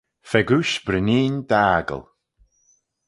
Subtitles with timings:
[0.29, 1.99] Fegooish breeneen d'aggle.